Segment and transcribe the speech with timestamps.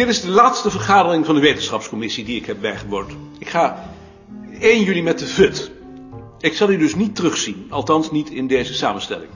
[0.00, 3.12] Dit is de laatste vergadering van de wetenschapscommissie die ik heb bijgewoond.
[3.38, 3.92] Ik ga
[4.60, 5.70] 1 juli met de FUT.
[6.38, 9.30] Ik zal u dus niet terugzien, althans niet in deze samenstelling.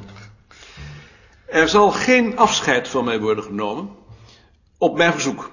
[1.46, 3.90] Er zal geen afscheid van mij worden genomen,
[4.78, 5.50] op mijn verzoek.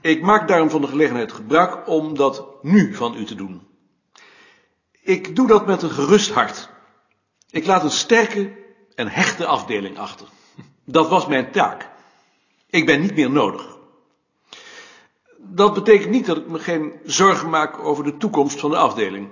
[0.00, 3.66] Ik maak daarom van de gelegenheid gebruik om dat nu van u te doen.
[5.02, 6.68] Ik doe dat met een gerust hart.
[7.50, 8.52] Ik laat een sterke
[8.94, 10.26] en hechte afdeling achter.
[10.84, 11.88] Dat was mijn taak.
[12.70, 13.78] Ik ben niet meer nodig.
[15.42, 19.28] Dat betekent niet dat ik me geen zorgen maak over de toekomst van de afdeling.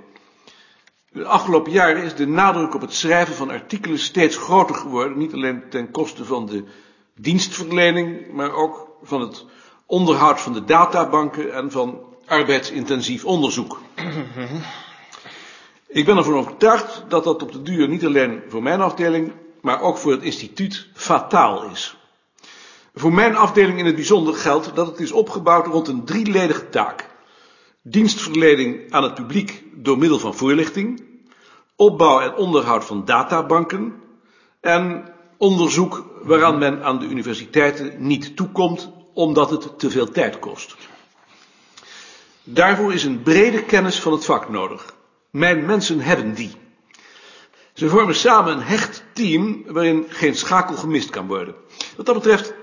[1.10, 5.18] De afgelopen jaren is de nadruk op het schrijven van artikelen steeds groter geworden.
[5.18, 6.64] Niet alleen ten koste van de
[7.14, 9.44] dienstverlening, maar ook van het
[9.86, 13.80] onderhoud van de databanken en van arbeidsintensief onderzoek.
[15.86, 19.80] Ik ben ervan overtuigd dat dat op de duur niet alleen voor mijn afdeling, maar
[19.80, 21.96] ook voor het instituut fataal is.
[22.94, 27.06] Voor mijn afdeling in het bijzonder geldt dat het is opgebouwd rond een drieledige taak.
[27.82, 31.04] Dienstverlening aan het publiek door middel van voorlichting,
[31.76, 33.94] opbouw en onderhoud van databanken
[34.60, 40.76] en onderzoek waaraan men aan de universiteiten niet toekomt omdat het te veel tijd kost.
[42.44, 44.94] Daarvoor is een brede kennis van het vak nodig.
[45.30, 46.50] Mijn mensen hebben die.
[47.72, 51.54] Ze vormen samen een hecht team waarin geen schakel gemist kan worden.
[51.96, 52.54] Wat dat betreft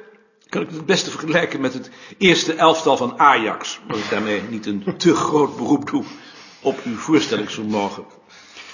[0.55, 3.79] kan ik het beste vergelijken met het eerste elftal van Ajax.
[3.87, 6.03] Als ik daarmee niet een te groot beroep doe
[6.61, 8.05] op uw voorstellingsvermogen.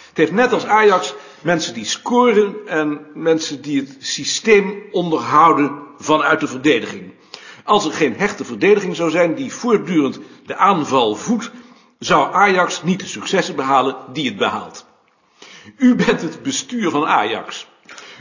[0.07, 6.39] Het heeft net als Ajax mensen die scoren en mensen die het systeem onderhouden vanuit
[6.39, 7.14] de verdediging.
[7.64, 11.52] Als er geen hechte verdediging zou zijn die voortdurend de aanval voedt,
[11.99, 14.86] zou Ajax niet de successen behalen die het behaalt.
[15.77, 17.67] U bent het bestuur van Ajax.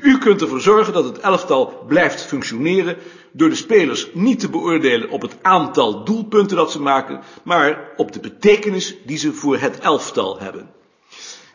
[0.03, 2.97] U kunt ervoor zorgen dat het elftal blijft functioneren
[3.33, 8.12] door de spelers niet te beoordelen op het aantal doelpunten dat ze maken, maar op
[8.12, 10.71] de betekenis die ze voor het elftal hebben.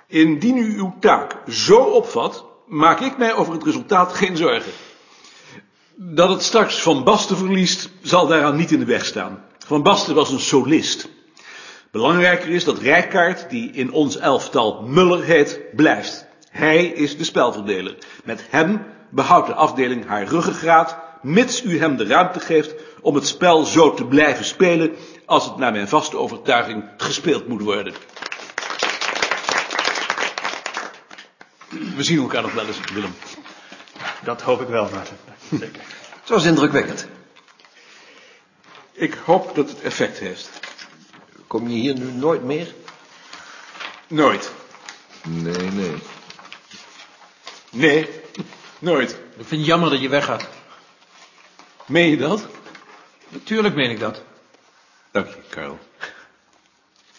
[0.08, 4.72] Indien u uw taak zo opvat, maak ik mij over het resultaat geen zorgen.
[5.96, 9.44] Dat het straks Van Basten verliest, zal daaraan niet in de weg staan.
[9.66, 11.10] Van Basten was een solist.
[11.92, 16.26] Belangrijker is dat Rijkaard, die in ons elftal Muller heet, blijft.
[16.56, 17.98] Hij is de spelverdeler.
[18.24, 23.28] Met hem behoudt de afdeling haar ruggengraat, mits u hem de ruimte geeft om het
[23.28, 24.96] spel zo te blijven spelen
[25.26, 27.94] als het naar mijn vaste overtuiging gespeeld moet worden.
[31.96, 33.16] We zien elkaar nog wel eens, Willem.
[34.24, 35.18] Dat hoop ik wel, Maarten.
[35.50, 35.82] Zeker.
[36.20, 37.08] Het was indrukwekkend.
[38.92, 40.50] Ik hoop dat het effect heeft.
[41.48, 42.74] Kom je hier nu nooit meer?
[44.08, 44.52] Nooit.
[45.24, 45.96] Nee, nee.
[47.76, 48.10] Nee,
[48.80, 49.12] nooit.
[49.12, 50.50] Ik vind het jammer dat je weggaat.
[51.88, 52.48] Meen je dat?
[53.30, 54.24] Natuurlijk meen ik dat.
[55.12, 55.80] Dank je, Karel.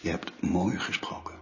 [0.01, 1.35] Je hebt mooi gesproken.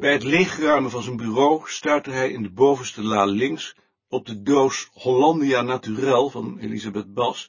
[0.00, 3.74] Bij het leegruimen van zijn bureau stuitte hij in de bovenste la links
[4.08, 7.48] op de doos Hollandia Naturel van Elisabeth Bas,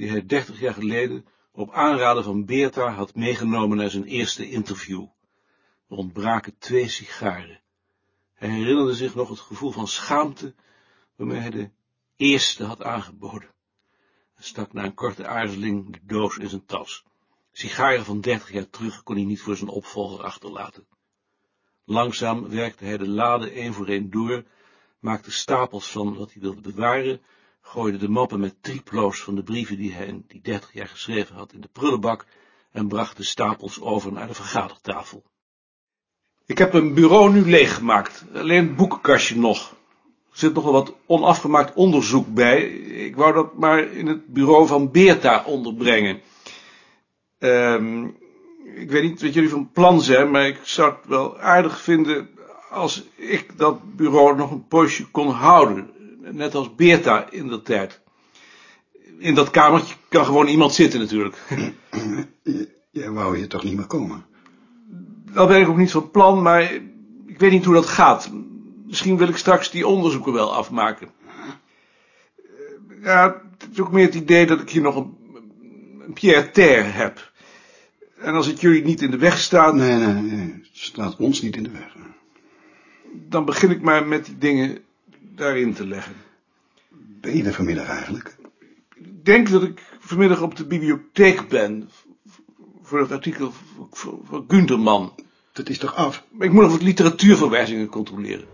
[0.00, 5.06] die hij dertig jaar geleden op aanraden van Beerta had meegenomen naar zijn eerste interview.
[5.88, 7.60] Er ontbraken twee sigaren.
[8.34, 10.54] Hij herinnerde zich nog het gevoel van schaamte
[11.16, 11.70] waarmee hij de
[12.16, 13.50] eerste had aangeboden.
[14.34, 17.04] Hij stak na een korte aarzeling de doos in zijn tas.
[17.52, 20.86] Sigaren van dertig jaar terug kon hij niet voor zijn opvolger achterlaten.
[21.84, 24.44] Langzaam werkte hij de lade één voor één door,
[24.98, 27.20] maakte stapels van wat hij wilde bewaren,
[27.60, 31.36] gooide de mappen met triplo's van de brieven die hij in die dertig jaar geschreven
[31.36, 32.26] had in de prullenbak
[32.72, 35.22] en bracht de stapels over naar de vergadertafel.
[36.46, 39.70] Ik heb een bureau nu leeggemaakt, alleen het boekenkastje nog.
[40.30, 42.62] Er zit nogal wat onafgemaakt onderzoek bij.
[43.08, 46.20] Ik wou dat maar in het bureau van Beerta onderbrengen.
[47.38, 48.04] Ehm,
[48.74, 52.28] ik weet niet wat jullie van plan zijn, maar ik zou het wel aardig vinden
[52.70, 55.90] als ik dat bureau nog een poosje kon houden.
[56.20, 58.00] Net als Beerta in dat tijd.
[59.18, 61.36] In dat kamertje kan gewoon iemand zitten natuurlijk.
[62.90, 64.24] Jij wou hier toch niet meer komen?
[65.32, 66.72] Dat ben ik ook niet van plan, maar
[67.26, 68.30] ik weet niet hoe dat gaat.
[68.86, 71.08] Misschien wil ik straks die onderzoeken wel afmaken.
[73.02, 75.16] Ja, het is ook meer het idee dat ik hier nog een,
[76.06, 77.32] een Pierre Terre heb.
[78.18, 80.52] En als het jullie niet in de weg staat, Nee, nee, nee.
[80.52, 81.94] Het staat ons niet in de weg.
[83.12, 84.78] dan begin ik maar met die dingen
[85.40, 86.14] daarin te leggen.
[87.20, 88.36] Ben je er vanmiddag eigenlijk?
[88.94, 91.90] Ik denk dat ik vanmiddag op de bibliotheek ben.
[92.82, 93.52] Voor dat artikel
[93.90, 95.14] van- Gunterman.
[95.52, 96.24] Dat is toch af?
[96.30, 98.46] Maar ik moet nog wat literatuurverwijzingen controleren.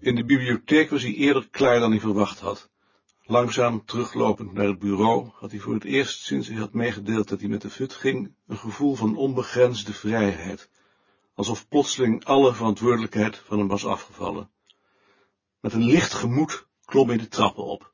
[0.00, 2.70] In de bibliotheek was hij eerder klaar dan hij verwacht had.
[3.30, 7.40] Langzaam teruglopend naar het bureau had hij voor het eerst sinds hij had meegedeeld dat
[7.40, 10.70] hij met de fut ging, een gevoel van onbegrensde vrijheid,
[11.34, 14.50] alsof plotseling alle verantwoordelijkheid van hem was afgevallen.
[15.60, 17.92] Met een licht gemoed klom hij de trappen op.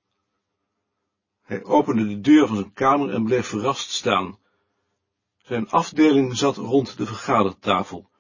[1.43, 4.38] Hij opende de deur van zijn kamer en bleef verrast staan.
[5.37, 8.11] Zijn afdeling zat rond de vergadertafel.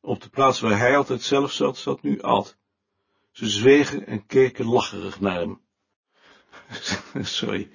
[0.00, 2.56] Op de plaats waar hij altijd zelf zat, zat nu Ad.
[3.30, 5.60] Ze zwegen en keken lacherig naar hem.
[7.38, 7.70] Sorry.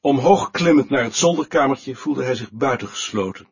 [0.00, 3.46] Omhoog klimmend naar het zolderkamertje voelde hij zich buitengesloten.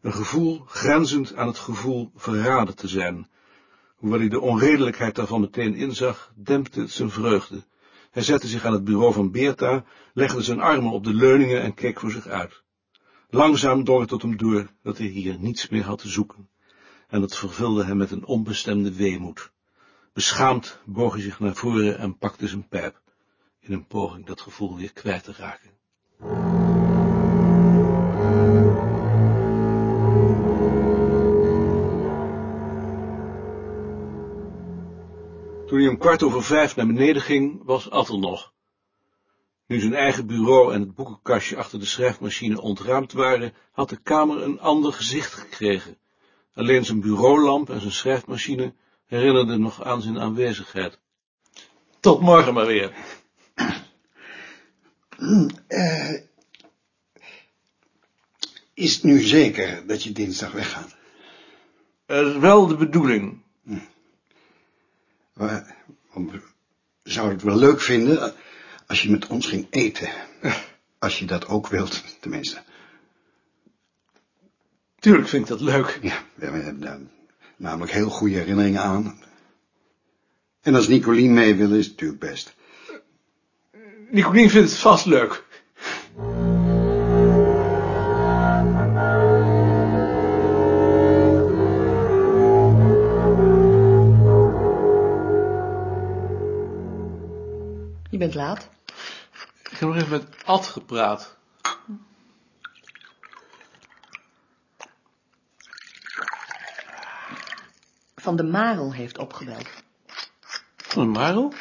[0.00, 3.28] Een gevoel grenzend aan het gevoel verraden te zijn.
[3.96, 7.64] Hoewel hij de onredelijkheid daarvan meteen inzag, dempte het zijn vreugde.
[8.10, 11.74] Hij zette zich aan het bureau van Beerta, legde zijn armen op de leuningen en
[11.74, 12.62] keek voor zich uit.
[13.30, 16.48] Langzaam drong het tot hem door dat hij hier niets meer had te zoeken,
[17.08, 19.50] en dat vervulde hem met een onbestemde weemoed.
[20.18, 23.00] Beschaamd boog hij zich naar voren en pakte zijn pijp,
[23.60, 25.70] in een poging dat gevoel weer kwijt te raken.
[35.66, 38.52] Toen hij om kwart over vijf naar beneden ging, was Ad nog.
[39.66, 44.42] Nu zijn eigen bureau en het boekenkastje achter de schrijfmachine ontruimd waren, had de kamer
[44.42, 45.98] een ander gezicht gekregen.
[46.54, 48.74] Alleen zijn bureaulamp en zijn schrijfmachine
[49.08, 50.98] herinnerden nog aan zijn aanwezigheid.
[52.00, 52.92] Tot morgen maar weer.
[58.74, 60.96] Is het nu zeker dat je dinsdag weggaat?
[62.06, 63.42] Dat is wel de bedoeling.
[65.32, 65.76] Maar,
[66.12, 66.40] want we
[67.02, 68.34] zouden het wel leuk vinden
[68.86, 70.10] als je met ons ging eten.
[70.98, 72.62] Als je dat ook wilt, tenminste.
[74.98, 75.98] Tuurlijk vind ik dat leuk.
[76.02, 76.98] Ja, we hebben daar
[77.58, 79.20] namelijk heel goede herinneringen aan.
[80.60, 82.54] En als Nicolien mee wil, is het natuurlijk best.
[84.10, 85.44] Nicolien vindt het vast leuk.
[98.10, 98.68] Je bent laat.
[99.70, 101.37] Ik heb nog even met Ad gepraat.
[108.20, 109.68] Van de Marel heeft opgebeld.
[110.76, 111.52] Van een Marel?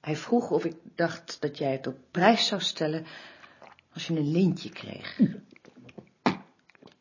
[0.00, 3.06] Hij vroeg of ik dacht dat jij het op prijs zou stellen
[3.94, 5.18] als je een lintje kreeg.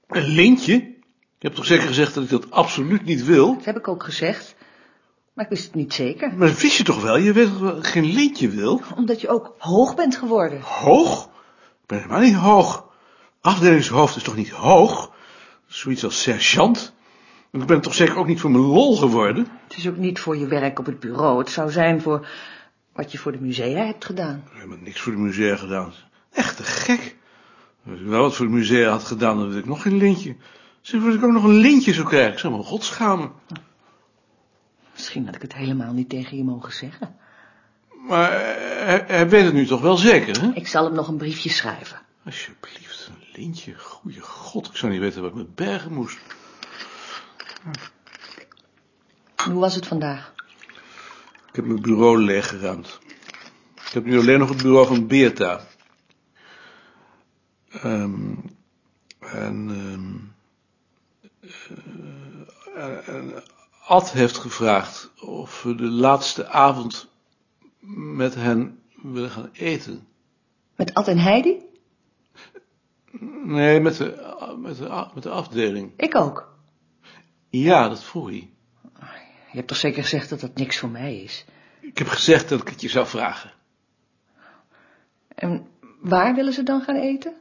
[0.07, 0.73] Een lintje?
[0.73, 3.55] Je hebt toch zeker gezegd dat ik dat absoluut niet wil?
[3.55, 4.55] Dat heb ik ook gezegd,
[5.33, 6.33] maar ik wist het niet zeker.
[6.37, 7.17] Maar dat wist je toch wel?
[7.17, 8.81] Je weet dat ik geen lintje wil?
[8.95, 10.61] Omdat je ook hoog bent geworden.
[10.61, 11.25] Hoog?
[11.81, 12.89] Ik ben helemaal niet hoog.
[13.41, 15.10] Afdelingshoofd is toch niet hoog?
[15.71, 16.93] Zoiets als sergeant.
[17.51, 19.47] Ik ben toch zeker ook niet voor mijn lol geworden?
[19.67, 21.39] Het is ook niet voor je werk op het bureau.
[21.39, 22.27] Het zou zijn voor
[22.93, 24.35] wat je voor de musea hebt gedaan.
[24.35, 25.93] Ik heb helemaal niks voor de musea gedaan.
[26.31, 27.15] Echt te gek.
[27.89, 30.35] Als ik wel wat voor de musea had gedaan, dan had ik nog geen lintje.
[30.81, 33.31] Zeg, als ik ook nog een lintje zou krijgen, ik zou me god schamen.
[34.93, 37.15] Misschien had ik het helemaal niet tegen je mogen zeggen.
[38.07, 40.51] Maar eh, hij, hij weet het nu toch wel zeker, hè?
[40.53, 42.01] Ik zal hem nog een briefje schrijven.
[42.25, 43.75] Alsjeblieft, een lintje.
[43.77, 46.19] Goeie god, ik zou niet weten wat ik met bergen moest.
[49.35, 50.33] En hoe was het vandaag?
[51.47, 52.99] Ik heb mijn bureau leeggeruimd.
[53.75, 55.67] Ik heb nu alleen nog het bureau van Beerta.
[57.69, 58.35] Ehm,
[59.19, 61.49] en, ehm,
[62.75, 63.43] eh, en
[63.85, 67.09] Ad heeft gevraagd of we de laatste avond
[68.15, 70.07] met hen willen gaan eten.
[70.75, 71.69] Met Ad en Heidi?
[73.43, 75.91] Nee, met de, met de, met de afdeling.
[75.97, 76.53] Ik ook.
[77.49, 78.49] Ja, dat vroeg hij.
[79.51, 81.45] Je hebt toch zeker gezegd dat dat niks voor mij is?
[81.79, 83.51] Ik heb gezegd dat ik het je zou vragen.
[85.35, 85.67] En
[85.99, 87.33] waar willen ze dan gaan eten?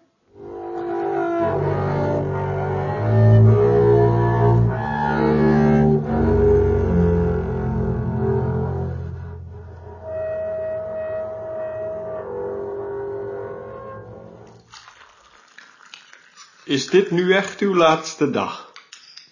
[16.70, 18.72] Is dit nu echt uw laatste dag?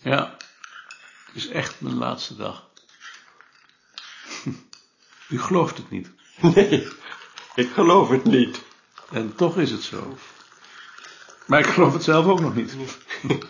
[0.02, 0.36] Ja,
[1.26, 2.68] het is echt mijn laatste dag.
[5.28, 6.10] U gelooft het niet.
[6.40, 6.88] Nee,
[7.54, 8.60] ik geloof het niet.
[9.10, 10.18] En toch is het zo.
[11.46, 12.76] Maar ik geloof het zelf ook nog niet.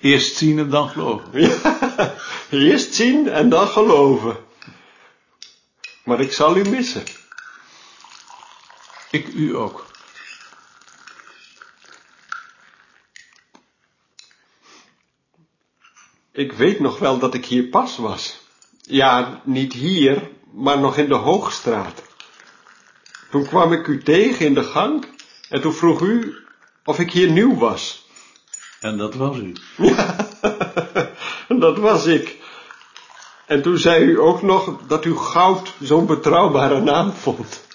[0.00, 1.40] Eerst zien en dan geloven.
[1.40, 2.14] Ja,
[2.50, 4.36] eerst zien en dan geloven.
[6.04, 7.04] Maar ik zal u missen.
[9.10, 9.86] Ik u ook.
[16.38, 18.40] Ik weet nog wel dat ik hier pas was.
[18.80, 22.02] Ja, niet hier, maar nog in de Hoogstraat.
[23.30, 25.06] Toen kwam ik u tegen in de gang
[25.48, 26.36] en toen vroeg u
[26.84, 28.06] of ik hier nieuw was.
[28.80, 29.52] En dat was u.
[31.64, 32.36] Dat was ik.
[33.46, 37.66] En toen zei u ook nog dat u goud zo'n betrouwbare naam vond.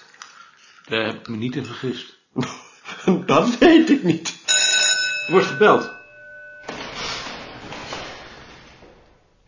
[0.86, 2.18] Daar heb ik me niet in vergist.
[3.26, 4.36] Dat weet ik niet.
[5.28, 6.03] Wordt gebeld.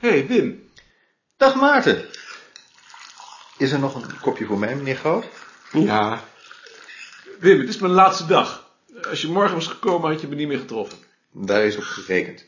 [0.06, 0.70] Hé, hey, Wim.
[1.38, 2.06] Dag Maarten.
[3.58, 5.26] Is er nog een kopje voor mij, meneer Goud?
[5.72, 6.24] Ja,
[7.40, 8.70] Wim, het is mijn laatste dag.
[9.10, 10.98] Als je morgen was gekomen, had je me niet meer getroffen.
[11.32, 12.44] Daar is op gerekend.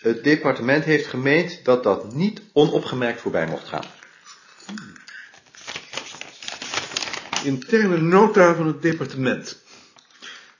[0.00, 3.84] Het departement heeft gemeend dat dat niet onopgemerkt voorbij mocht gaan.
[7.44, 9.62] Interne nota van het departement.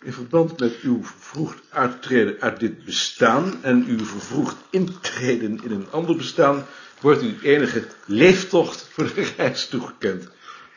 [0.02, 5.90] In verband met uw vervroegd uittreden uit dit bestaan en uw vervroegd intreden in een
[5.90, 6.66] ander bestaan,
[7.00, 10.28] wordt u enige leeftocht voor de reis toegekend.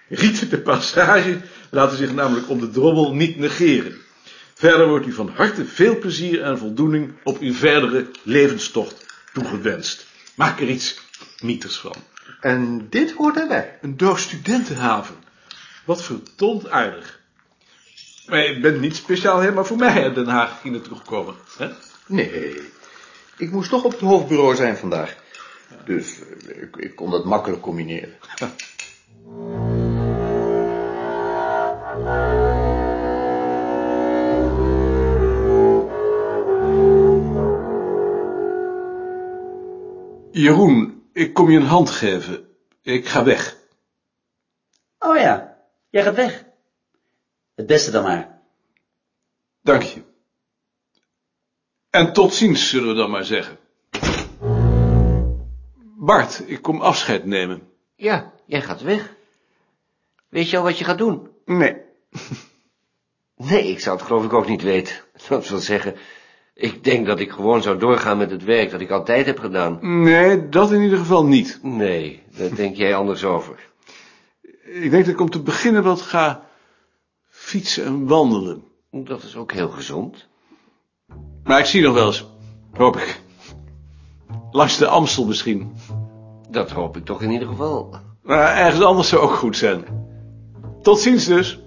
[0.09, 3.97] Rieten de passage laten zich namelijk om de drommel niet negeren.
[4.53, 10.05] Verder wordt u van harte veel plezier en voldoening op uw verdere levenstocht toegewenst.
[10.35, 10.99] Maak er iets
[11.41, 11.95] mieters van.
[12.41, 13.77] En dit hoort erbij.
[13.81, 15.15] Een doos studentenhaven.
[15.85, 17.23] Wat verdomd aardig.
[18.27, 21.35] Maar je bent niet speciaal helemaal voor mij uit Den Haag hier naartoe gekomen.
[21.57, 21.69] Hè?
[22.07, 22.61] Nee,
[23.37, 25.15] ik moest toch op het hoofdbureau zijn vandaag.
[25.85, 28.13] Dus eh, ik, ik kon dat makkelijk combineren.
[40.31, 42.47] Jeroen, ik kom je een hand geven.
[42.81, 43.57] Ik ga weg.
[44.99, 45.57] Oh ja,
[45.89, 46.45] jij gaat weg.
[47.55, 48.41] Het beste dan maar.
[49.61, 50.01] Dank je.
[51.89, 53.57] En tot ziens, zullen we dan maar zeggen.
[55.97, 57.61] Bart, ik kom afscheid nemen.
[57.95, 59.13] Ja, jij gaat weg.
[60.29, 61.29] Weet je al wat je gaat doen?
[61.45, 61.75] Nee.
[63.37, 64.95] Nee, ik zou het geloof ik ook niet weten.
[65.29, 65.95] Dat wil zeggen,
[66.53, 70.01] ik denk dat ik gewoon zou doorgaan met het werk dat ik altijd heb gedaan.
[70.01, 71.59] Nee, dat in ieder geval niet.
[71.61, 73.69] Nee, daar denk jij anders over.
[74.63, 76.44] Ik denk dat ik om te beginnen wat ga
[77.45, 78.63] fietsen en wandelen.
[78.91, 80.27] Dat is ook heel gezond.
[81.43, 82.25] Maar ik zie nog wel eens,
[82.71, 83.21] hoop ik.
[84.51, 85.75] Langs de Amstel misschien.
[86.49, 87.95] Dat hoop ik toch in ieder geval.
[88.21, 89.85] Maar ergens anders zou ook goed zijn.
[90.81, 91.59] Tot ziens dus.